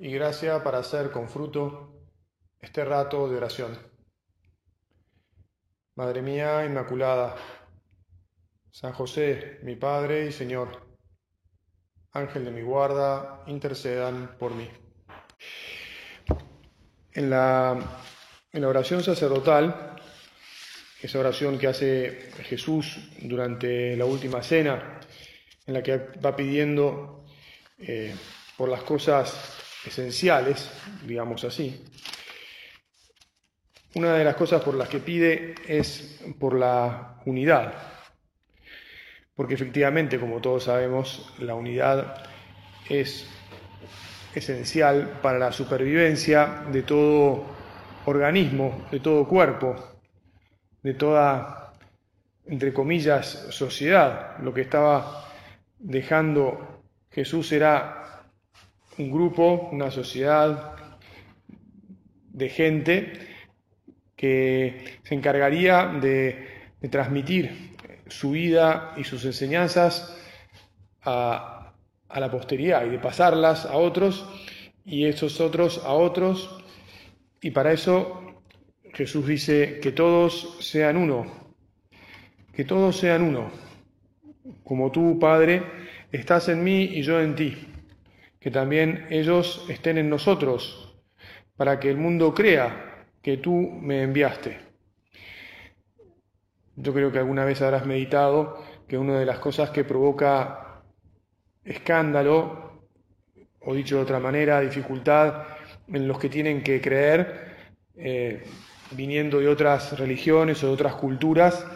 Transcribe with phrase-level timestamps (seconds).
[0.00, 1.92] y gracia para hacer con fruto
[2.58, 3.78] este rato de oración.
[5.94, 7.36] Madre mía Inmaculada,
[8.70, 10.70] San José, mi Padre y Señor,
[12.12, 14.70] Ángel de mi guarda, intercedan por mí.
[17.12, 17.78] En la,
[18.52, 19.96] en la oración sacerdotal,
[21.02, 24.98] esa oración que hace Jesús durante la última cena,
[25.66, 27.26] en la que va pidiendo
[27.78, 28.14] eh,
[28.56, 30.70] por las cosas esenciales,
[31.06, 31.84] digamos así.
[33.94, 37.74] Una de las cosas por las que pide es por la unidad,
[39.34, 42.22] porque efectivamente, como todos sabemos, la unidad
[42.88, 43.26] es
[44.34, 47.44] esencial para la supervivencia de todo
[48.04, 49.74] organismo, de todo cuerpo,
[50.82, 51.74] de toda,
[52.46, 54.38] entre comillas, sociedad.
[54.38, 55.28] Lo que estaba
[55.78, 57.99] dejando Jesús era
[59.00, 60.76] un grupo, una sociedad
[62.32, 63.12] de gente
[64.14, 66.48] que se encargaría de,
[66.90, 67.76] transmitir
[68.08, 70.16] su vida y sus enseñanzas
[71.02, 71.74] a,
[72.08, 74.26] a, la posteridad y de pasarlas a otros
[74.84, 76.58] y esos otros a otros.
[77.40, 78.42] Y para eso
[78.92, 81.54] Jesús dice que todos sean uno,
[82.54, 83.50] que todos sean uno,
[84.64, 85.62] como tú, Padre,
[86.12, 87.70] estás en mí y yo en ti
[88.40, 90.96] que también ellos estén en nosotros,
[91.56, 94.58] para que el mundo crea que tú me enviaste.
[96.76, 100.82] Yo creo que alguna vez habrás meditado que una de las cosas que provoca
[101.64, 102.88] escándalo,
[103.60, 105.46] o dicho de otra manera, dificultad
[105.86, 107.56] en los que tienen que creer,
[107.94, 108.42] eh,
[108.92, 111.66] viniendo de otras religiones o de otras culturas,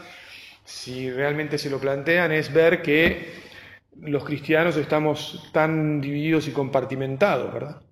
[0.65, 3.29] si realmente se lo plantean, es ver que
[4.01, 7.83] los cristianos estamos tan divididos y compartimentados, ¿verdad?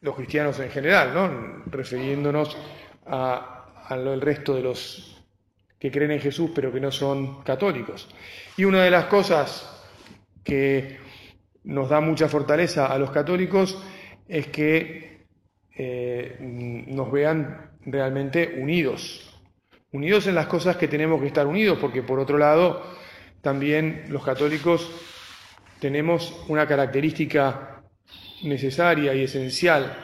[0.00, 1.64] Los cristianos en general, ¿no?
[1.66, 2.56] Refiriéndonos
[3.06, 5.24] al resto de los
[5.78, 8.08] que creen en Jesús pero que no son católicos.
[8.56, 9.68] Y una de las cosas
[10.44, 10.98] que
[11.64, 13.82] nos da mucha fortaleza a los católicos
[14.28, 15.26] es que
[15.76, 19.40] eh, nos vean realmente unidos,
[19.92, 22.82] unidos en las cosas que tenemos que estar unidos, porque por otro lado,
[23.42, 24.88] también los católicos
[25.80, 27.82] tenemos una característica
[28.44, 29.96] necesaria y esencial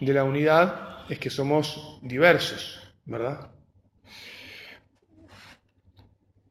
[0.00, 3.50] de la unidad, es que somos diversos, ¿verdad?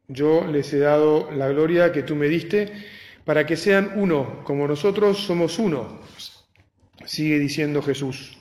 [0.07, 2.71] Yo les he dado la gloria que tú me diste
[3.25, 6.01] para que sean uno, como nosotros somos uno,
[7.05, 8.37] sigue diciendo Jesús.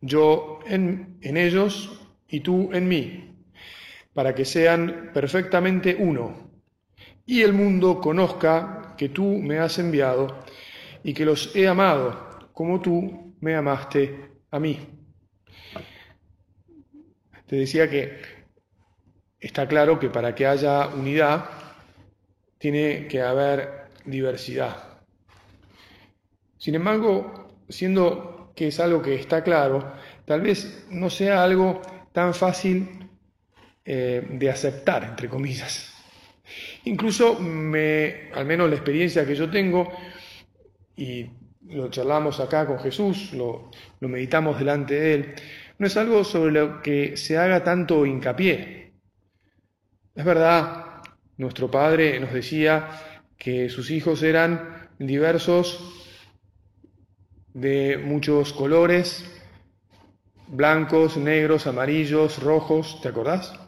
[0.00, 3.44] Yo en, en ellos y tú en mí,
[4.12, 6.45] para que sean perfectamente uno
[7.26, 10.44] y el mundo conozca que tú me has enviado
[11.02, 14.78] y que los he amado como tú me amaste a mí.
[17.46, 18.20] Te decía que
[19.38, 21.50] está claro que para que haya unidad
[22.58, 25.00] tiene que haber diversidad.
[26.56, 29.92] Sin embargo, siendo que es algo que está claro,
[30.24, 31.82] tal vez no sea algo
[32.12, 33.10] tan fácil
[33.84, 35.95] eh, de aceptar, entre comillas.
[36.86, 39.92] Incluso, me, al menos la experiencia que yo tengo,
[40.96, 41.26] y
[41.68, 45.34] lo charlamos acá con Jesús, lo, meditamos delante de Él,
[45.78, 48.92] no es algo sobre lo que se haga tanto hincapié.
[50.14, 51.02] Es verdad,
[51.38, 52.88] nuestro Padre nos decía
[53.36, 56.14] que sus hijos eran diversos
[57.52, 59.28] de muchos colores,
[60.46, 63.58] blancos, negros, amarillos, rojos, ¿te acordás?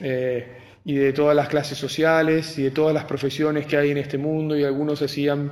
[0.00, 3.98] Eh, y de todas las clases sociales y de todas las profesiones que hay en
[3.98, 5.50] este mundo y algunos hacían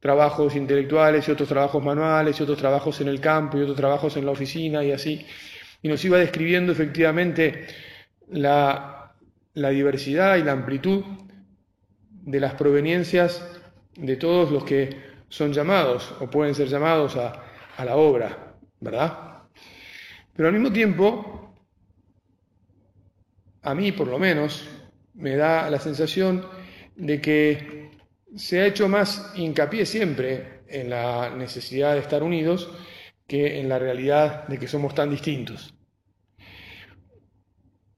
[0.00, 4.16] trabajos intelectuales y otros trabajos manuales y otros trabajos en el campo y otros trabajos
[4.16, 5.24] en la oficina y así.
[5.80, 7.66] Y nos iba describiendo efectivamente
[8.28, 9.14] la,
[9.54, 11.04] diversidad y la amplitud
[12.10, 13.46] de las proveniencias
[13.94, 17.44] de todos los que son llamados o pueden ser llamados a,
[17.76, 19.44] a la obra, ¿verdad?
[20.34, 21.41] Pero al mismo tiempo
[23.62, 24.68] a mí por lo menos,
[25.14, 26.46] me da la sensación
[26.96, 27.90] de que
[28.36, 32.70] se ha hecho más hincapié siempre en la necesidad de estar unidos,
[33.26, 35.74] que en la realidad de que somos tan distintos.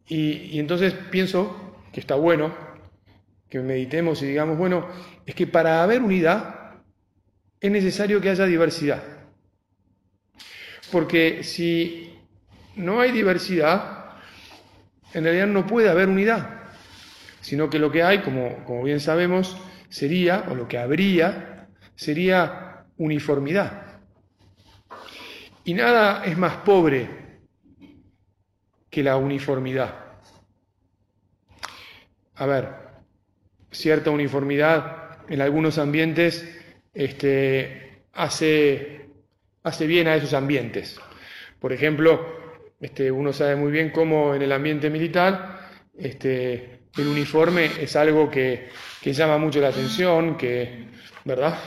[0.07, 2.55] Y, entonces pienso que está bueno
[3.49, 4.87] que meditemos y digamos, bueno,
[5.25, 6.83] es que para haber unidad
[7.61, 9.03] es necesario que haya diversidad.
[10.91, 12.19] Porque si
[12.77, 14.04] no hay diversidad,
[15.15, 16.63] en realidad no puede haber unidad,
[17.41, 19.57] sino que lo que hay, como, bien sabemos,
[19.89, 24.01] sería, o lo que habría, sería uniformidad.
[25.65, 27.09] Y nada es más pobre
[28.91, 29.95] que la uniformidad.
[32.35, 32.69] A ver,
[33.71, 36.49] cierta uniformidad en algunos ambientes
[36.93, 39.09] este, hace,
[39.63, 41.01] hace bien a esos ambientes.
[41.61, 42.44] Por ejemplo,
[42.85, 48.31] este, uno sabe muy bien cómo en el ambiente militar este, el uniforme es algo
[48.31, 48.69] que,
[49.03, 50.89] llama mucho la atención, que,
[51.25, 51.59] ¿verdad?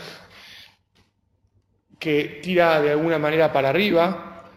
[1.98, 4.52] Que tira de alguna manera para arriba.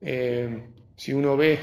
[0.00, 1.58] Eh, si uno ve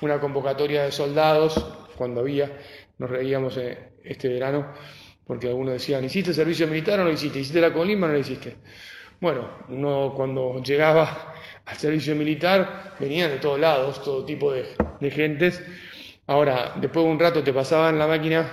[0.00, 1.64] una convocatoria de soldados,
[1.96, 2.50] cuando había,
[2.98, 4.74] nos reíamos eh, este verano,
[5.24, 7.38] porque algunos decían, ¿hiciste servicio militar o no lo hiciste?
[7.38, 8.56] ¿Hiciste la colima o no lo hiciste?
[9.20, 11.34] Bueno, uno cuando llegaba
[11.68, 14.66] al servicio militar venían de todos lados, todo tipo de,
[15.00, 15.62] de gentes,
[16.28, 18.50] Ahora, después de un rato te pasaban la máquina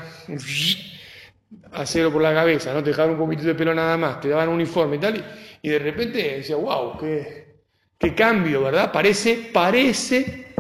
[1.74, 4.30] a cero por la cabeza, no te dejaban un poquito de pelo nada más, te
[4.30, 5.26] daban un uniforme y tal,
[5.62, 7.58] y, de repente decía, wow, qué,
[7.98, 8.94] qué cambio, ¿verdad?
[8.94, 10.54] Parece, parece.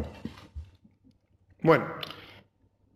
[1.62, 1.86] Bueno,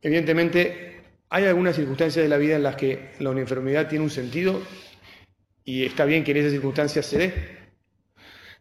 [0.01, 4.61] evidentemente hay algunas circunstancias de la vida en las que la uniformidad tiene un sentido
[5.63, 7.33] y está bien que en esas circunstancias se dé.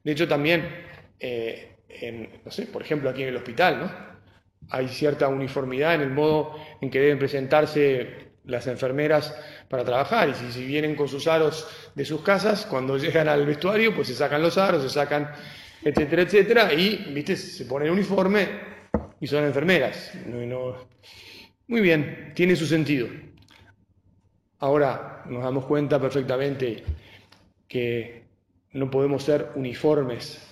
[0.04, 0.87] De hecho, también,
[1.20, 4.18] eh, no sé, por ejemplo, aquí en el hospital, ¿no?
[4.70, 9.34] hay cierta uniformidad en el modo en que deben presentarse las enfermeras
[9.68, 10.28] para trabajar.
[10.28, 14.14] Y si, vienen con sus aros de sus casas, cuando llegan al vestuario, pues se
[14.14, 15.30] sacan los aros, se sacan,
[15.82, 18.48] etcétera, etcétera, y, viste, se ponen uniforme
[19.20, 20.12] y son enfermeras.
[21.66, 23.08] Muy bien, tiene su sentido.
[24.60, 26.82] Ahora nos damos cuenta perfectamente
[27.68, 28.24] que
[28.72, 30.47] no podemos ser uniformes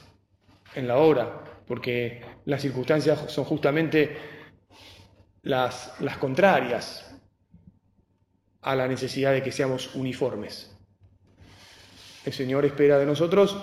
[0.77, 4.17] en la obra, porque las circunstancias son justamente
[5.43, 7.13] las, las contrarias
[8.63, 10.77] a la necesidad de que seamos uniformes.
[12.25, 13.57] El Señor espera de nosotros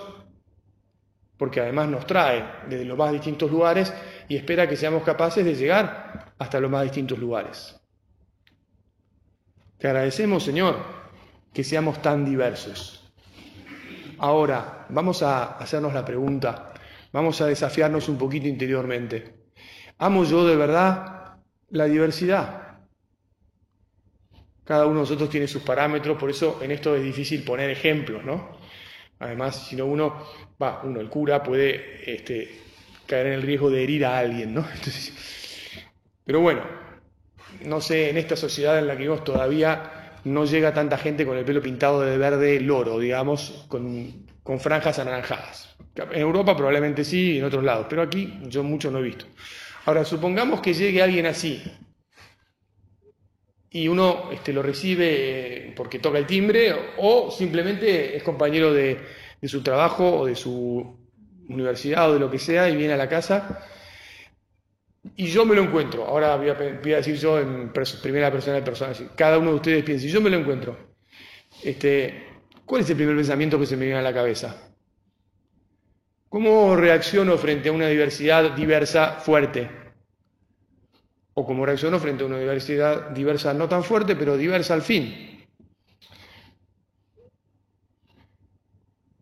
[1.36, 3.92] porque además nos trae desde los más distintos lugares
[4.28, 7.80] y espera que seamos capaces de llegar hasta los más distintos lugares.
[9.78, 10.78] Te agradecemos, Señor,
[11.52, 13.12] que seamos tan diversos.
[14.18, 16.72] Ahora, vamos a hacernos la pregunta,
[17.14, 19.34] Vamos a desafiarnos un poquito interiormente.
[19.98, 21.36] ¿Amo yo de verdad
[21.70, 22.80] la diversidad?
[24.64, 28.24] Cada uno de nosotros tiene sus parámetros, por eso en esto es difícil poner ejemplos,
[28.24, 28.58] ¿no?
[29.20, 30.26] Además, si no uno,
[30.60, 32.50] va, uno, el cura puede este,
[33.06, 34.66] caer en el riesgo de herir a alguien, ¿no?
[36.24, 36.62] pero bueno,
[37.64, 41.36] no sé, en esta sociedad en la que vivimos todavía no llega tanta gente con
[41.36, 45.74] el pelo pintado de verde loro, digamos, con, con franjas anaranjadas.
[45.96, 49.24] En Europa probablemente sí, en otros lados, pero aquí yo mucho no he visto.
[49.86, 51.62] Ahora, supongamos que llegue alguien así
[53.70, 59.00] y uno este, lo recibe porque toca el timbre o simplemente es compañero de,
[59.42, 60.96] su trabajo o de su
[61.48, 63.66] universidad o de lo que sea y viene a la casa
[65.16, 66.06] y yo me lo encuentro.
[66.06, 67.72] Ahora voy a, decir yo en
[68.02, 70.94] primera persona de persona, cada uno de ustedes piensa, si yo me lo encuentro,
[71.62, 72.33] este,
[72.64, 74.70] ¿cuál es el primer pensamiento que se me viene a la cabeza?
[76.28, 79.70] ¿Cómo reacciono frente a una diversidad diversa fuerte?
[81.34, 85.46] ¿O cómo reacciono frente a una diversidad diversa no tan fuerte, pero diversa al fin?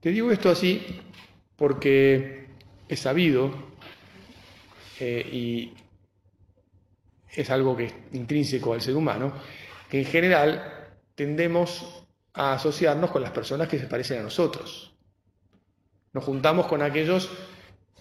[0.01, 1.01] Te digo esto así
[1.57, 2.49] porque
[2.89, 3.53] he sabido
[4.99, 5.75] eh, y
[7.31, 9.33] es algo que es intrínseco al ser humano,
[9.89, 12.02] que en general tendemos
[12.35, 14.95] a asociarnos con las personas que se parecen a nosotros.
[16.13, 17.31] Nos juntamos con aquellos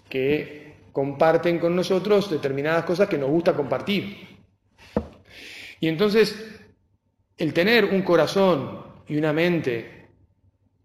[0.09, 4.39] que comparten con nosotros determinadas cosas que nos gusta compartir.
[5.79, 6.59] Y entonces,
[7.37, 10.09] el tener un corazón y una mente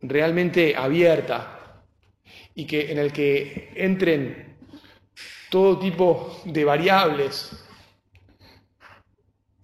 [0.01, 1.83] realmente abierta
[2.55, 4.57] y que en el que entren
[5.51, 7.66] todo tipo de variables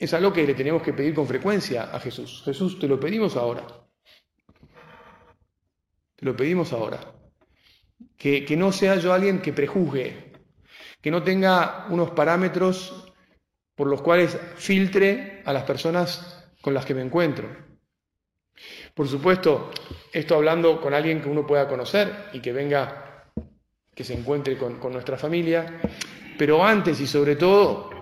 [0.03, 2.43] es algo que le tenemos que pedir con frecuencia a Jesús.
[2.45, 3.65] Jesús, te lo pedimos ahora.
[6.17, 6.99] Te lo pedimos ahora
[8.17, 10.33] que, no sea yo alguien que prejuzgue,
[11.01, 13.13] que no tenga unos parámetros
[13.77, 17.49] por los cuales filtre a las personas con las que me encuentro.
[18.95, 19.71] Por supuesto,
[20.13, 23.31] esto hablando con alguien que uno pueda conocer y que venga
[23.95, 25.81] que se encuentre con, con nuestra familia,
[26.37, 28.02] pero antes y sobre todo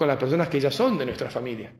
[0.00, 1.74] con las personas que ya son de nuestra familia.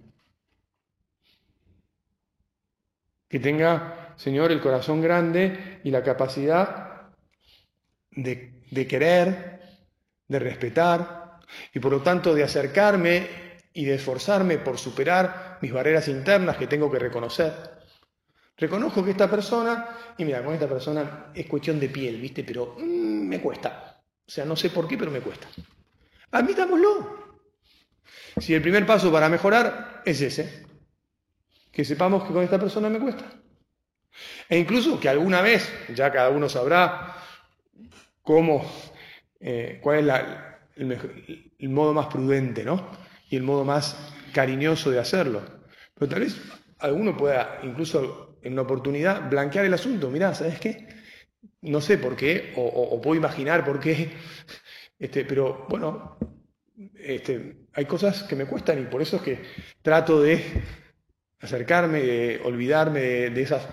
[3.27, 7.15] Que tenga, Señor, el corazón grande y la capacidad
[8.11, 9.63] de, querer,
[10.29, 11.41] de respetar
[11.73, 13.27] y por lo tanto de acercarme
[13.73, 17.55] y de esforzarme por superar mis barreras internas que tengo que reconocer.
[18.55, 22.45] Reconozco que esta persona, y mira, con esta persona es cuestión de piel, ¿viste?
[22.45, 23.99] Pero mm, me cuesta.
[24.27, 25.49] O sea, no sé por qué, pero me cuesta.
[26.33, 27.20] Admitámoslo.
[28.39, 30.65] Si el primer paso para mejorar es ese,
[31.73, 33.25] que sepamos que con esta persona me cuesta.
[34.49, 37.17] E incluso que alguna vez, ya cada uno sabrá
[38.23, 38.71] cómo,
[39.41, 40.15] eh, cuál es
[41.59, 42.91] el, modo más prudente, ¿no?
[43.29, 43.97] Y el modo más
[44.33, 45.43] cariñoso de hacerlo.
[45.95, 46.41] Pero tal vez
[46.79, 50.11] alguno pueda, incluso en una oportunidad, blanquear el asunto.
[50.11, 50.89] Mirá, ¿sabes qué?
[51.63, 54.11] No sé por qué, o, o puedo imaginar por qué,
[54.99, 56.17] este, pero bueno,
[56.95, 59.43] este, hay cosas que me cuestan y por eso es que
[59.83, 60.43] trato de
[61.41, 63.67] acercarme, de olvidarme de, esas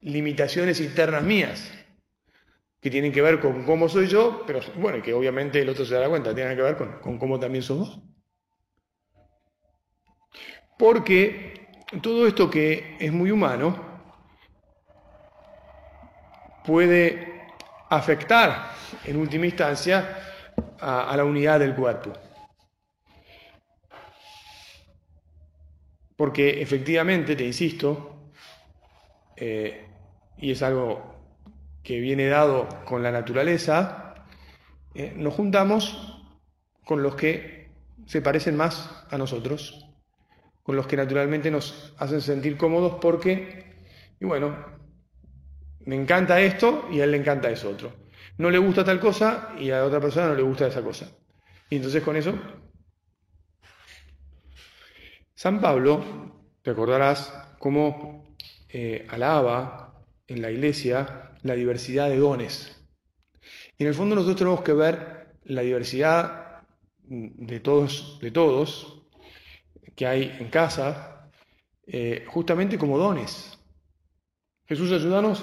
[0.00, 1.72] limitaciones internas mías,
[2.80, 5.94] que tienen que ver con cómo soy yo, pero bueno, que obviamente el otro se
[5.94, 8.00] da cuenta, tienen que ver con, con cómo también sos vos.
[10.78, 11.68] Porque
[12.00, 13.92] todo esto que es muy humano
[16.64, 17.44] puede
[17.88, 18.72] afectar
[19.04, 20.31] en última instancia
[20.80, 22.12] a, la unidad del cuerpo.
[26.16, 28.30] Porque efectivamente, te insisto,
[29.36, 29.86] eh,
[30.38, 31.14] y es algo
[31.82, 34.26] que viene dado con la naturaleza,
[34.94, 36.22] eh, nos juntamos
[36.84, 37.70] con los que
[38.06, 39.88] se parecen más a nosotros,
[40.62, 43.84] con los que naturalmente nos hacen sentir cómodos porque,
[44.20, 44.56] y bueno,
[45.80, 48.01] me encanta esto y a él le encanta eso otro
[48.38, 51.10] no le gusta tal cosa y a otra persona no le gusta esa cosa.
[51.70, 52.38] Y entonces con eso,
[55.34, 56.04] San Pablo,
[56.62, 58.36] te acordarás cómo
[58.68, 62.84] eh, alaba en la iglesia la diversidad de dones.
[63.78, 66.62] Y en el fondo nosotros tenemos que ver la diversidad
[67.04, 69.02] de todos, de todos
[69.96, 71.30] que hay en casa,
[71.86, 73.58] eh, justamente como dones.
[74.66, 75.42] Jesús, ayúdanos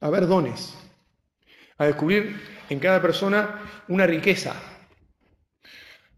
[0.00, 0.87] a ver dones
[1.78, 4.54] a descubrir en cada persona una riqueza,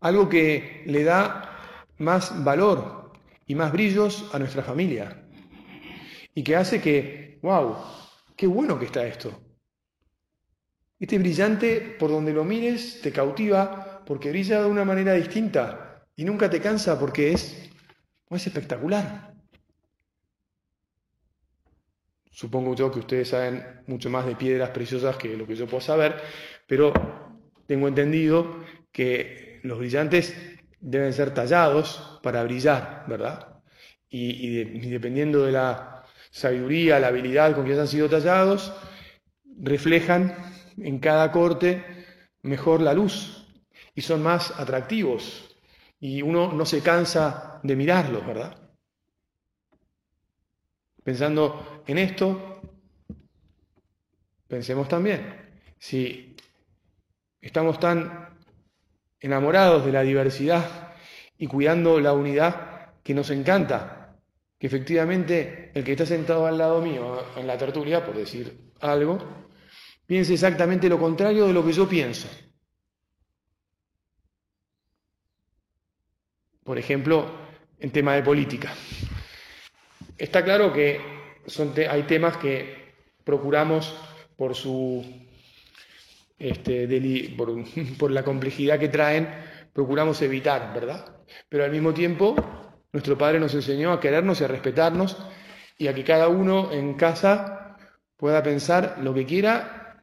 [0.00, 3.12] algo que le da más valor
[3.46, 5.22] y más brillos a nuestra familia
[6.34, 7.76] y que hace que, wow,
[8.36, 9.38] qué bueno que está esto.
[10.98, 16.24] Este brillante, por donde lo mires, te cautiva porque brilla de una manera distinta y
[16.24, 17.70] nunca te cansa porque es,
[18.28, 19.34] es espectacular.
[22.30, 25.80] Supongo yo que ustedes saben mucho más de piedras preciosas que lo que yo puedo
[25.80, 26.16] saber,
[26.66, 26.92] pero
[27.66, 30.34] tengo entendido que los brillantes
[30.80, 33.60] deben ser tallados para brillar, ¿verdad?
[34.08, 38.72] Y, dependiendo de la sabiduría, la habilidad con que hayan sido tallados,
[39.60, 40.34] reflejan
[40.78, 41.84] en cada corte
[42.42, 43.46] mejor la luz
[43.94, 45.56] y son más atractivos
[46.00, 48.69] y uno no se cansa de mirarlos, ¿verdad?
[51.02, 52.60] Pensando en esto,
[54.46, 56.36] pensemos también, si
[57.40, 58.38] estamos tan
[59.18, 60.94] enamorados de la diversidad
[61.38, 64.16] y cuidando la unidad que nos encanta,
[64.58, 69.18] que efectivamente el que está sentado al lado mío en la tertulia, por decir algo,
[70.04, 72.28] piense exactamente lo contrario de lo que yo pienso.
[76.62, 77.26] Por ejemplo,
[77.78, 78.72] en tema de política.
[80.20, 81.00] Está claro que
[81.88, 82.92] hay temas que
[83.24, 83.96] procuramos
[84.36, 85.02] por su
[86.38, 87.34] este,
[87.98, 89.30] por, la complejidad que traen,
[89.72, 91.16] procuramos evitar, ¿verdad?
[91.48, 92.36] Pero al mismo tiempo,
[92.92, 95.16] nuestro Padre nos enseñó a querernos y a respetarnos
[95.78, 97.78] y a que cada uno en casa
[98.18, 100.02] pueda pensar lo que quiera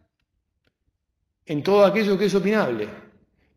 [1.45, 2.89] en todo aquello que es opinable.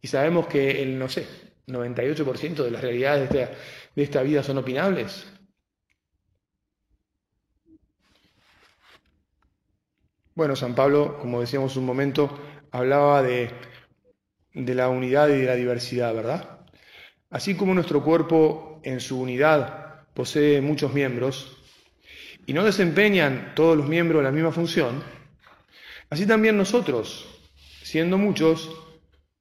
[0.02, 1.26] Y sabemos que el, no sé,
[1.66, 3.48] 98% de las realidades de
[3.96, 5.26] de esta vida son opinables.
[10.34, 12.38] Bueno, San Pablo, como decíamos un momento,
[12.70, 13.50] hablaba de,
[14.54, 16.60] la unidad y de la diversidad, ¿verdad?
[17.30, 21.58] Así como nuestro cuerpo en su unidad posee muchos miembros
[22.46, 25.02] y no desempeñan todos los miembros la misma función,
[26.10, 27.50] así también nosotros,
[27.82, 28.70] siendo muchos,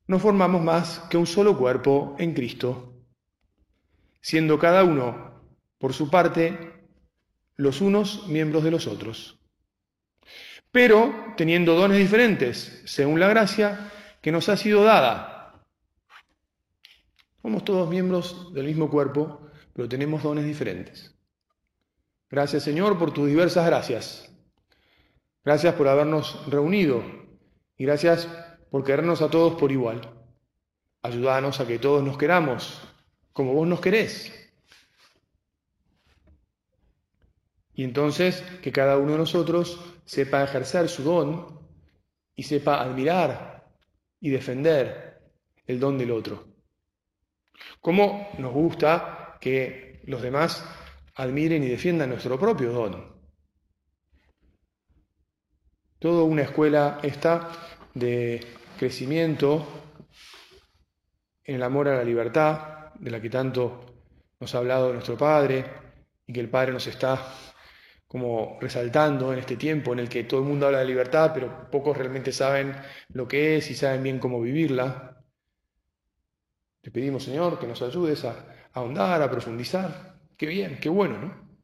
[0.08, 2.94] no formamos más que un solo cuerpo en Cristo,
[4.22, 5.40] siendo cada uno,
[5.78, 6.58] por su parte,
[7.58, 9.39] los unos miembros de los otros.
[10.72, 15.66] Pero teniendo dones diferentes, según la gracia que nos ha sido dada.
[17.42, 21.16] Somos todos miembros del mismo cuerpo, pero tenemos dones diferentes.
[22.30, 24.32] Gracias Señor por tus diversas gracias.
[25.44, 27.04] Gracias por habernos reunido
[27.78, 28.28] y gracias
[28.70, 30.02] por querernos a todos por igual.
[31.02, 32.82] Ayúdanos a que todos nos queramos
[33.34, 34.39] como vos nos querés.
[37.80, 41.62] Y entonces que cada uno de nosotros sepa ejercer su don
[42.36, 43.72] y sepa admirar
[44.20, 45.22] y defender
[45.66, 46.46] el don del otro.
[47.80, 50.62] ¿Cómo nos gusta que los demás
[51.16, 53.16] admiren y defiendan nuestro propio don?
[56.00, 57.50] Toda una escuela está
[57.94, 58.46] de
[58.78, 59.66] crecimiento
[61.46, 63.86] en el amor a la libertad, de la que tanto
[64.38, 65.64] nos ha hablado nuestro Padre
[66.28, 67.26] y que el Padre nos está
[68.10, 71.70] como resaltando en este tiempo en el que todo el mundo habla de libertad, pero
[71.70, 72.76] pocos realmente saben
[73.10, 75.24] lo que es y saben bien cómo vivirla.
[76.82, 80.18] Te pedimos, Señor, que nos ayudes a, ahondar, a profundizar.
[80.36, 81.60] Qué bien, qué bueno, ¿no?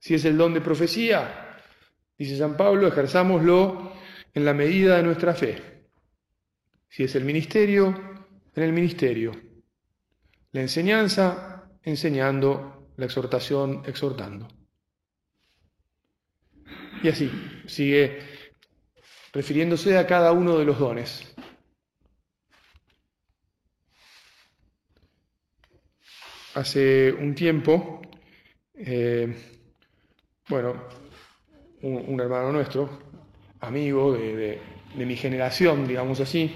[0.00, 1.60] Si es el don de profecía,
[2.18, 3.92] dice San Pablo, ejerzámoslo
[4.34, 5.86] en la medida de nuestra fe.
[6.88, 7.94] Si es el ministerio,
[8.56, 9.30] en el ministerio.
[10.50, 12.90] La enseñanza, enseñando.
[12.96, 14.48] La exhortación, exhortando.
[17.02, 17.28] Y así,
[17.66, 18.20] sigue
[19.32, 21.34] refiriéndose a cada uno de los dones.
[26.54, 28.02] Hace un tiempo,
[28.76, 29.34] eh,
[30.48, 30.84] bueno,
[31.82, 32.88] un, hermano nuestro,
[33.60, 34.60] amigo de,
[34.94, 36.54] mi generación, digamos así,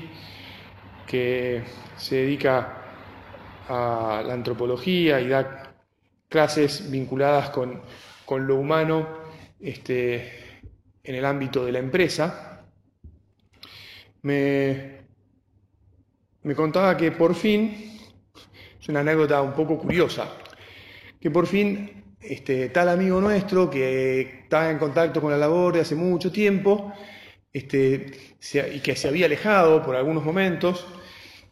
[1.08, 1.64] que
[1.96, 2.84] se dedica
[3.68, 5.74] a la antropología y da
[6.28, 7.82] clases vinculadas con,
[8.24, 9.25] con lo humano
[9.60, 10.60] este,
[11.02, 12.64] en el ámbito de la empresa,
[14.22, 15.00] me,
[16.42, 17.98] me contaba que por fin,
[18.80, 20.28] es una anécdota un poco curiosa,
[21.20, 25.80] que por fin este, tal amigo nuestro que estaba en contacto con la labor de
[25.80, 26.92] hace mucho tiempo
[27.52, 28.12] este,
[28.72, 30.86] y que se había alejado por algunos momentos,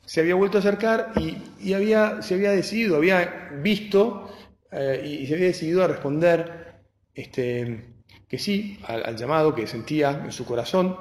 [0.04, 1.12] se había vuelto a acercar
[1.60, 4.30] y, había, se había decidido, había visto
[4.70, 6.82] eh, y se había decidido a responder
[7.14, 7.93] este,
[8.28, 10.96] que sí al, llamado que sentía en su corazón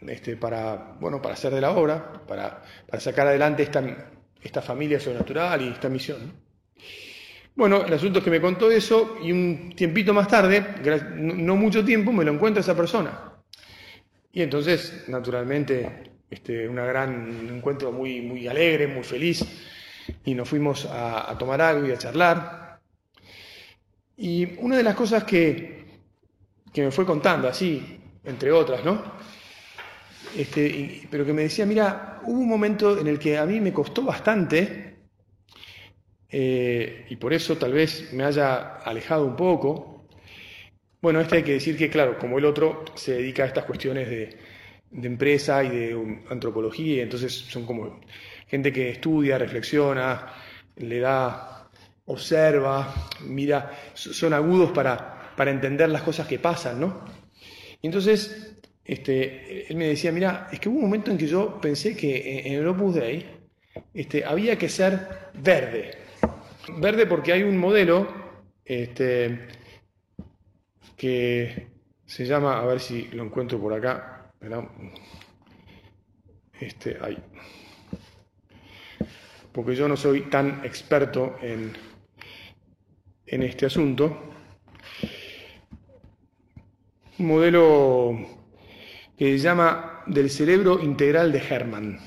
[0.00, 3.82] este, para, bueno, para hacer de la obra, para, para sacar adelante esta,
[4.42, 6.32] esta familia sobrenatural y esta misión.
[7.54, 10.64] Bueno, el asunto es que me contó eso y un tiempito más tarde,
[11.16, 13.32] no mucho tiempo, me lo encuentra esa persona.
[14.32, 19.44] Y entonces, naturalmente, este, una gran, un encuentro muy, muy alegre, muy feliz,
[20.24, 22.80] y nos fuimos a, a tomar algo y a charlar.
[24.16, 25.77] Y una de las cosas que,
[26.78, 29.02] que me fue contando así, entre otras, ¿no?
[30.36, 33.72] Este, pero que me decía, mira, hubo un momento en el que a mí me
[33.72, 34.96] costó bastante,
[36.30, 40.06] eh, y por eso tal vez me haya alejado un poco.
[41.00, 44.08] Bueno, este hay que decir que, claro, como el otro se dedica a estas cuestiones
[44.08, 44.36] de,
[45.02, 48.00] empresa y de antropología, entonces son como
[48.46, 50.32] gente que estudia, reflexiona,
[50.76, 51.70] le da,
[52.06, 52.94] observa,
[53.26, 57.04] mira, son agudos para para entender las cosas que pasan, ¿no?
[57.80, 61.60] Y entonces, este, él me decía, mira, es que hubo un momento en que yo
[61.60, 63.24] pensé que en el Opus Dei
[63.94, 65.92] este, había que ser verde.
[66.80, 68.08] Verde porque hay un modelo
[68.64, 69.46] este,
[70.96, 71.68] que
[72.04, 74.32] se llama, a ver si lo encuentro por acá,
[76.58, 77.16] este, ahí.
[79.52, 81.72] Porque yo no soy tan experto en,
[83.24, 84.28] en este asunto
[87.18, 88.18] un modelo
[89.16, 91.98] que se llama del cerebro integral de Hermann,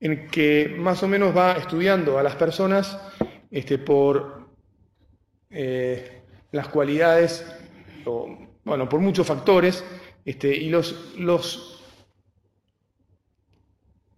[0.00, 2.98] en que más o menos va estudiando a las personas
[3.50, 4.48] este, por
[5.50, 7.46] eh, las cualidades,
[8.64, 9.84] bueno, por muchos factores,
[10.24, 11.84] este, y los, los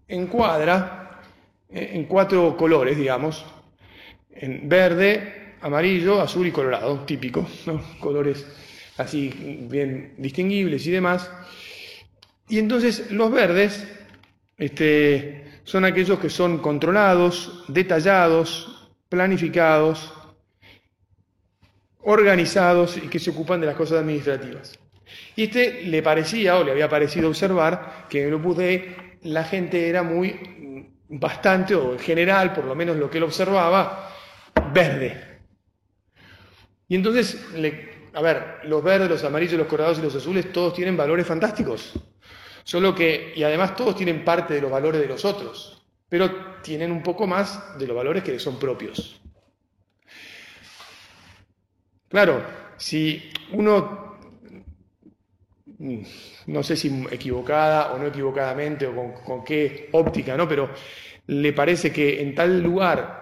[0.09, 1.21] encuadra
[1.69, 3.45] eh, en cuatro colores, digamos,
[4.31, 7.47] en verde, amarillo, azul y colorado, típico,
[8.01, 8.47] colores
[9.01, 11.31] así bien distinguibles y demás.
[12.49, 13.87] Y entonces los verdes
[14.59, 20.13] este, son aquellos que son controlados, detallados, planificados,
[22.03, 24.79] organizados y que se ocupan de las cosas administrativas.
[25.37, 29.45] Y este le parecía, o le había parecido observar, que en el Opus Dei la
[29.45, 34.13] gente era muy, bastante, o en general, por lo menos lo que él observaba,
[34.73, 35.41] verde.
[36.89, 40.75] Y entonces le a ver, los verdes, los amarillos, los colorados y los azules, todos
[40.75, 41.93] tienen valores fantásticos.
[42.65, 46.93] Solo que, y además todos tienen parte de los valores de los otros, pero tienen
[46.93, 49.21] un poco más de los valores que son propios.
[52.09, 52.43] Claro,
[52.77, 54.19] si uno,
[55.79, 56.03] mm,
[56.49, 60.49] no sé si equivocada o no equivocadamente o con qué óptica, ¿no?
[60.49, 60.71] Pero
[61.29, 63.20] le parece que en tal lugar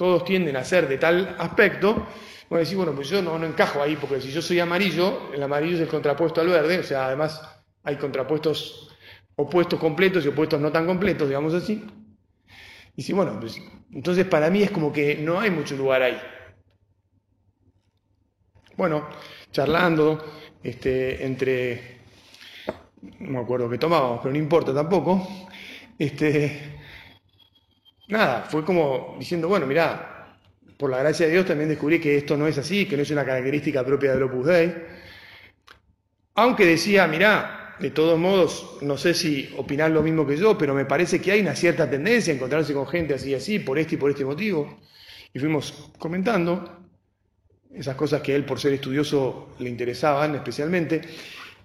[0.00, 2.06] todos tienden a ser de tal aspecto,
[2.48, 5.42] bueno, decir, bueno, pues yo no, no encajo ahí, porque si yo soy amarillo, el
[5.42, 7.42] amarillo es el contrapuesto al verde, o sea, además
[7.82, 8.96] hay contrapuestos
[9.36, 11.84] opuestos completos y opuestos no tan completos, digamos así.
[12.96, 13.60] Y si, bueno, pues,
[13.92, 16.18] entonces para mí es como que no hay mucho lugar ahí.
[18.78, 19.06] Bueno,
[19.52, 20.24] charlando
[20.62, 22.00] este, entre,
[23.18, 25.28] no me acuerdo qué tomábamos, pero no importa tampoco,
[25.98, 26.79] este,
[28.10, 30.36] nada, fue como diciendo, bueno, mirá,
[30.76, 33.10] por la gracia de Dios también descubrí que esto no es así, que no es
[33.10, 34.74] una característica propia del Opus Dei.
[36.34, 40.74] Aunque decía, mirá, de todos modos, no sé si opinar lo mismo que yo, pero
[40.74, 43.78] me parece que hay una cierta tendencia a encontrarse con gente así y así, por
[43.78, 44.80] este y por este motivo.
[45.32, 46.78] Y fuimos comentando
[47.74, 51.02] esas cosas que a él, por ser estudioso, le interesaban especialmente,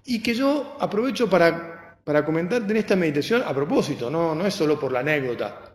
[0.06, 4.54] y que yo aprovecho para, para comentarte en esta meditación a propósito, no, no es
[4.54, 5.75] solo por la anécdota,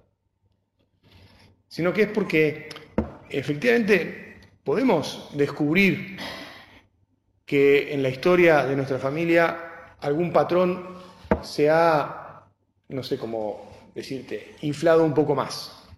[1.70, 2.68] sino que es porque
[3.28, 6.18] efectivamente podemos descubrir
[7.46, 10.96] que en la historia de nuestra familia algún patrón
[11.42, 12.44] se ha,
[12.88, 15.88] no sé cómo decirte, inflado un poco más.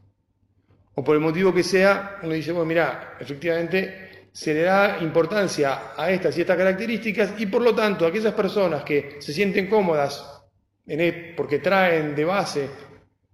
[0.94, 5.94] O por el motivo que sea, uno dice, bueno, mira, efectivamente se le da importancia
[5.96, 10.42] a estas y estas características y por lo tanto aquellas personas que se sienten cómodas
[10.86, 12.68] en porque traen de base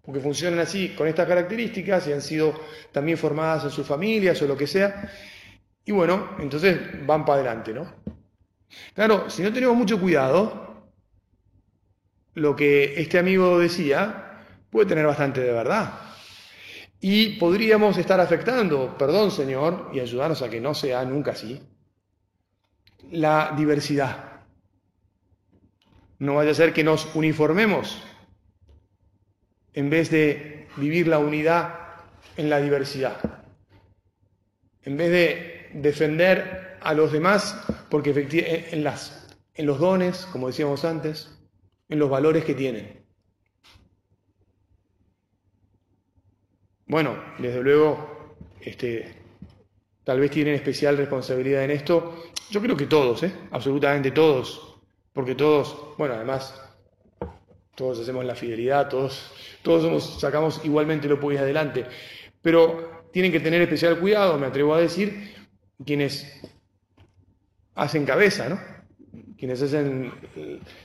[0.08, 2.58] porque funcionan así, con estas características y han sido
[2.92, 5.06] también formadas en sus familias o lo que sea.
[5.84, 7.92] Y bueno, entonces van para adelante, ¿no?
[8.94, 10.88] Claro, si no tenemos mucho cuidado,
[12.32, 16.00] lo que este amigo decía puede tener bastante de verdad.
[17.00, 21.60] Y podríamos estar afectando, perdón Señor, y ayudarnos a que no sea nunca así,
[23.10, 24.40] la diversidad.
[26.18, 28.02] No vaya a ser que nos uniformemos
[29.78, 31.72] en vez de vivir la unidad
[32.36, 33.16] en la diversidad.
[34.82, 40.48] En vez de defender a los demás, porque efectivamente en, las, en los dones, como
[40.48, 41.30] decíamos antes,
[41.88, 43.04] en los valores que tienen.
[46.86, 49.14] Bueno, desde luego, este,
[50.02, 52.24] tal vez tienen especial responsabilidad en esto.
[52.50, 53.32] Yo creo que todos, ¿eh?
[53.52, 54.80] absolutamente todos,
[55.12, 56.67] porque todos, bueno, además
[57.78, 59.30] todos hacemos la fidelidad, todos,
[59.62, 61.86] todos sacamos igualmente lo que adelante,
[62.42, 65.32] pero tienen que tener especial cuidado, me atrevo a decir,
[65.86, 66.40] quienes
[67.76, 68.58] hacen cabeza, ¿no?
[69.38, 70.12] Quienes hacen,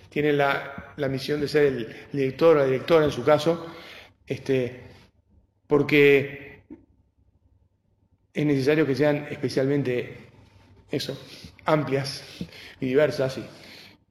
[0.10, 3.66] tienen la, misión de ser el director o la directora en su caso,
[4.28, 4.84] este,
[5.66, 6.62] porque
[8.32, 10.28] es necesario que sean especialmente
[10.92, 11.20] eso,
[11.66, 12.24] amplias
[12.80, 13.40] y diversas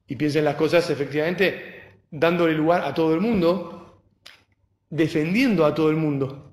[0.05, 1.82] y piensen las cosas efectivamente
[2.13, 4.03] dándole lugar a todo el mundo,
[4.87, 6.51] defendiendo a todo el mundo.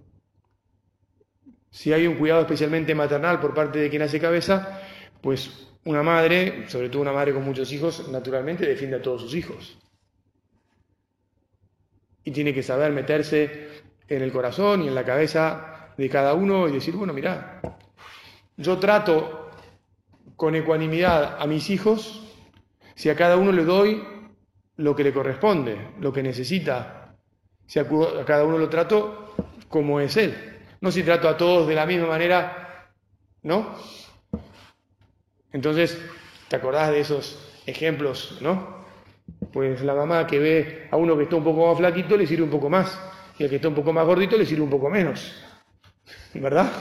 [1.70, 4.80] Si hay un cuidado especialmente maternal por parte de quien hace cabeza,
[5.20, 9.34] pues una madre, sobre todo una madre con muchos hijos, naturalmente defiende a todos sus
[9.34, 9.78] hijos.
[12.24, 16.68] Y tiene que saber meterse en el corazón y en la cabeza de cada uno
[16.68, 17.60] y decir, bueno, mira,
[18.56, 19.50] yo trato
[20.36, 22.26] con ecuanimidad a mis hijos,
[22.94, 24.19] si a cada uno le doy
[24.80, 27.14] lo que le corresponde, lo que necesita.
[27.66, 27.86] Si a
[28.24, 29.34] cada uno lo trato
[29.68, 30.58] como es él.
[30.80, 32.88] No si trato a todos de la misma manera,
[33.42, 33.74] ¿no?
[35.52, 36.00] Entonces,
[36.48, 38.80] ¿te acordás de esos ejemplos, no?
[39.52, 42.44] Pues la mamá que ve a uno que está un poco más flaquito le sirve
[42.44, 42.98] un poco más,
[43.38, 45.44] y al que está un poco más gordito le sirve un poco menos,
[46.34, 46.72] ¿verdad?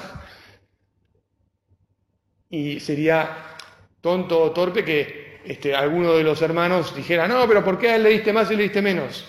[2.49, 3.55] Y sería
[4.01, 7.95] tonto o torpe que este, alguno de los hermanos dijera, no, pero ¿por qué a
[7.95, 9.25] él le diste más y le diste menos?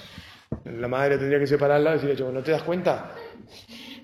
[0.65, 3.15] La madre tendría que separarla y decirle, ¿no te das cuenta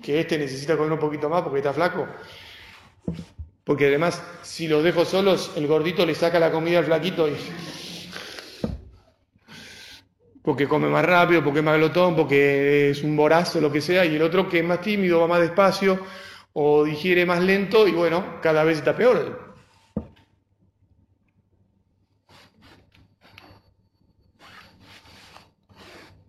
[0.02, 2.06] que este necesita comer un poquito más porque está flaco?
[3.64, 7.34] Porque además, si los dejo solos, el gordito le saca la comida al flaquito y...
[10.40, 14.04] Porque come más rápido, porque es más glotón, porque es un borazo, lo que sea,
[14.04, 15.98] y el otro que es más tímido, va más despacio,
[16.52, 19.45] o digiere más lento, y bueno, cada vez está peor.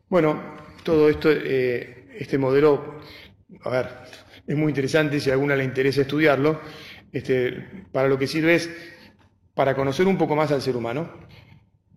[0.09, 0.41] Bueno,
[0.83, 3.01] todo esto, eh, este modelo,
[3.61, 3.89] a ver,
[4.47, 6.61] es muy interesante, si a alguna le interesa estudiarlo,
[7.11, 8.69] este, para lo que sirve es
[9.53, 11.11] para conocer un poco más al ser humano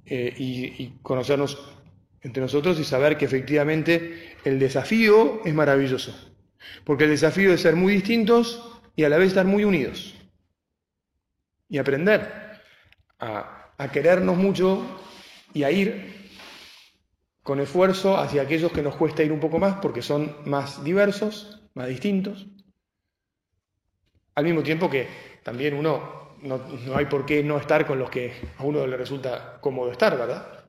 [0.07, 1.73] eh, y, conocernos
[2.23, 6.13] entre nosotros y saber que efectivamente el desafío es maravilloso.
[6.85, 10.17] Porque el desafío es ser muy distintos y a la vez estar muy unidos.
[11.69, 12.29] Y aprender
[13.21, 14.85] a, a querernos mucho
[15.55, 16.20] y a ir
[17.43, 21.63] con esfuerzo hacia aquellos que nos cuesta ir un poco más porque son más diversos,
[21.75, 22.47] más distintos.
[24.35, 25.07] Al mismo tiempo que
[25.43, 26.61] también uno no,
[26.95, 30.65] hay por qué no estar con los que a uno le resulta cómodo estar, ¿verdad?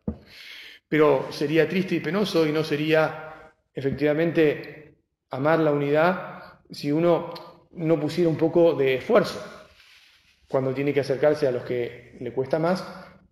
[0.88, 4.95] Pero sería triste y penoso y no sería efectivamente
[5.29, 7.34] amar la unidad si uno
[7.71, 9.41] no pusiera un poco de esfuerzo
[10.47, 12.86] cuando tiene que acercarse a los que le cuesta más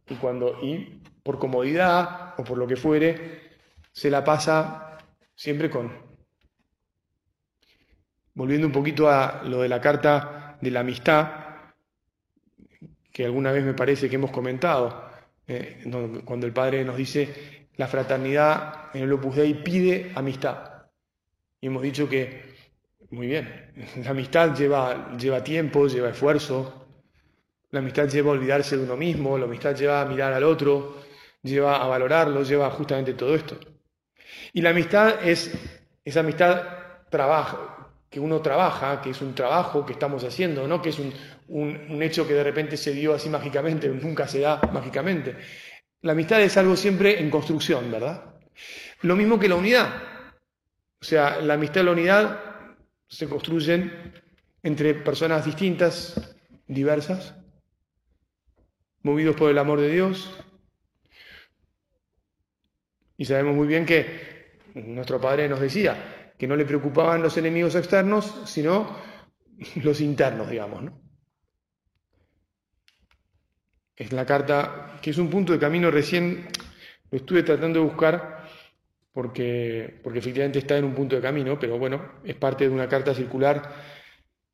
[0.08, 3.50] y cuando y por comodidad o por lo que fuere
[3.92, 4.98] se la pasa
[5.36, 5.92] siempre con
[8.34, 11.50] volviendo un poquito a lo de la carta de la amistad
[13.12, 15.10] que alguna vez me parece que hemos comentado,
[15.46, 15.84] eh,
[16.24, 20.86] cuando el Padre nos dice, la fraternidad en el Opus Dei pide amistad.
[21.60, 22.56] Y hemos dicho que,
[23.10, 23.74] muy bien,
[24.06, 26.88] la amistad lleva, lleva tiempo, lleva esfuerzo,
[27.72, 31.02] la amistad lleva a olvidarse de uno mismo, la amistad lleva a mirar al otro,
[31.44, 33.58] lleva a valorarlo, lleva justamente todo esto.
[34.54, 35.52] Y la amistad es
[36.04, 36.64] esa amistad
[38.10, 41.14] que uno trabaja, que es un trabajo que estamos haciendo, no que es un,
[41.48, 45.36] un, hecho que de repente se dio así mágicamente, nunca se da mágicamente.
[46.02, 48.36] La amistad es algo siempre en construcción, ¿verdad?
[49.02, 49.94] Lo mismo que la unidad.
[51.02, 52.40] O sea, la amistad y la unidad
[53.08, 54.14] se construyen
[54.64, 56.36] entre personas distintas,
[56.68, 57.36] diversas,
[59.02, 60.30] movidos por el amor de Dios.
[63.20, 67.76] Y sabemos muy bien que nuestro Padre nos decía, que no le preocupaban los enemigos
[67.76, 68.96] externos, sino
[69.84, 70.84] los internos, digamos.
[70.84, 71.02] ¿no?
[73.94, 76.48] Es la carta, que es un punto de camino recién,
[77.12, 78.48] lo estuve tratando de buscar
[79.12, 82.88] porque, porque efectivamente está en un punto de camino, pero bueno, es parte de una
[82.88, 83.70] carta circular,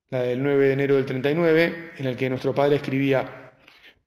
[0.10, 3.54] la del 9 de enero del 39, en el que nuestro padre escribía,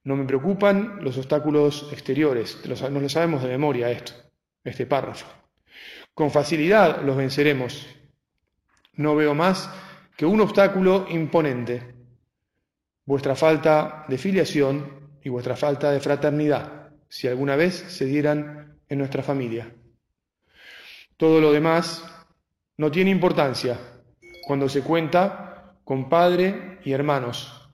[0.03, 4.28] no me preocupan los obstáculos exteriores, no lo sabemos de memoria esto,
[4.69, 5.27] este párrafo.
[6.15, 7.87] Con facilidad los venceremos.
[8.95, 9.71] No veo más
[10.17, 11.95] que un obstáculo imponente,
[13.05, 18.99] vuestra falta de filiación y vuestra falta de fraternidad, si alguna vez se dieran en
[18.99, 19.73] nuestra familia.
[21.17, 22.05] Todo lo demás
[22.77, 23.79] no tiene importancia
[24.47, 27.71] cuando se cuenta con Padre y hermanos,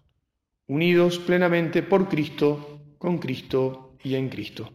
[0.66, 4.70] unidos plenamente por Cristo, con Cristo y en Cristo.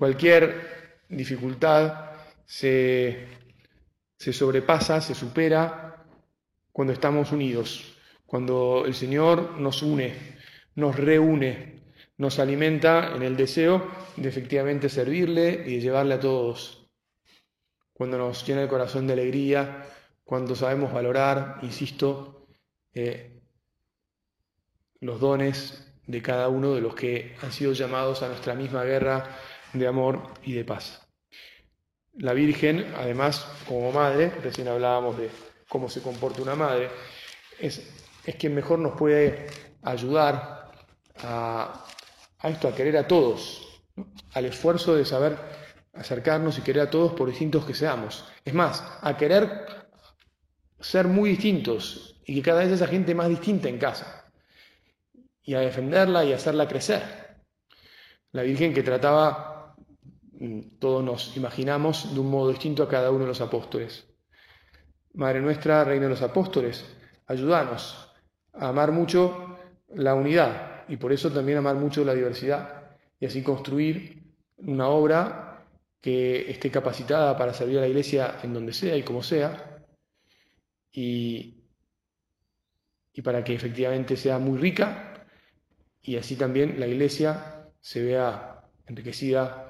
[0.00, 2.12] Cualquier dificultad
[2.46, 3.28] se,
[4.16, 6.06] sobrepasa, se supera
[6.72, 10.38] cuando estamos unidos, cuando el Señor nos une,
[10.76, 11.82] nos reúne,
[12.16, 16.88] nos alimenta en el deseo de efectivamente servirle y de llevarle a todos.
[17.92, 19.84] Cuando nos llena el corazón de alegría,
[20.24, 22.46] cuando sabemos valorar, insisto,
[22.94, 23.38] eh,
[25.00, 29.36] los dones de cada uno de los que han sido llamados a nuestra misma guerra
[29.72, 31.06] de amor y de paz.
[32.14, 35.30] La Virgen, además, como madre, recién hablábamos de
[35.68, 36.90] cómo se comporta una madre,
[37.58, 37.88] es,
[38.24, 39.46] es quien mejor nos puede
[39.82, 40.70] ayudar
[41.22, 41.86] a,
[42.42, 43.82] esto, a querer a todos,
[44.34, 45.36] al esfuerzo de saber
[45.94, 48.24] acercarnos y querer a todos por distintos que seamos.
[48.44, 49.66] Es más, a querer
[50.78, 54.30] ser muy distintos y que cada vez esa gente más distinta en casa.
[55.42, 57.02] Y a defenderla y hacerla crecer.
[58.32, 59.49] La Virgen que trataba
[60.78, 64.06] todos nos imaginamos de un modo distinto a cada uno de los apóstoles.
[65.14, 66.84] Madre nuestra, Reina de los Apóstoles,
[67.26, 68.12] ayúdanos
[68.52, 73.42] a amar mucho la unidad y por eso también amar mucho la diversidad y así
[73.42, 74.22] construir
[74.58, 75.66] una obra
[76.00, 79.84] que esté capacitada para servir a la iglesia en donde sea y como sea
[80.92, 81.64] y,
[83.12, 85.26] y para que efectivamente sea muy rica
[86.00, 89.69] y así también la iglesia se vea enriquecida